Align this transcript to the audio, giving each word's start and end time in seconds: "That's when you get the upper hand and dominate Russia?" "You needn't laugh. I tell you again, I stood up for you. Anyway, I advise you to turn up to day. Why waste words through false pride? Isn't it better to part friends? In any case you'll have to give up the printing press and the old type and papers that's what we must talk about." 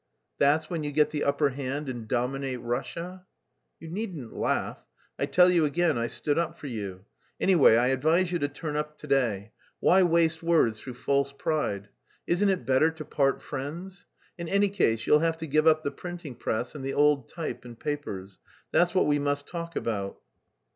"That's 0.39 0.67
when 0.67 0.83
you 0.83 0.91
get 0.91 1.11
the 1.11 1.23
upper 1.23 1.49
hand 1.49 1.87
and 1.87 2.07
dominate 2.07 2.59
Russia?" 2.59 3.27
"You 3.79 3.87
needn't 3.87 4.33
laugh. 4.35 4.83
I 5.19 5.27
tell 5.27 5.51
you 5.51 5.63
again, 5.63 5.95
I 5.95 6.07
stood 6.07 6.39
up 6.39 6.57
for 6.57 6.65
you. 6.65 7.05
Anyway, 7.39 7.75
I 7.77 7.89
advise 7.89 8.31
you 8.31 8.39
to 8.39 8.47
turn 8.47 8.75
up 8.75 8.97
to 8.97 9.05
day. 9.05 9.51
Why 9.79 10.01
waste 10.01 10.41
words 10.41 10.79
through 10.79 10.95
false 10.95 11.31
pride? 11.33 11.89
Isn't 12.25 12.49
it 12.49 12.65
better 12.65 12.89
to 12.89 13.05
part 13.05 13.43
friends? 13.43 14.07
In 14.39 14.49
any 14.49 14.69
case 14.69 15.05
you'll 15.05 15.19
have 15.19 15.37
to 15.37 15.45
give 15.45 15.67
up 15.67 15.83
the 15.83 15.91
printing 15.91 16.33
press 16.33 16.73
and 16.73 16.83
the 16.83 16.95
old 16.95 17.29
type 17.29 17.63
and 17.63 17.79
papers 17.79 18.39
that's 18.71 18.95
what 18.95 19.05
we 19.05 19.19
must 19.19 19.45
talk 19.47 19.75
about." 19.75 20.19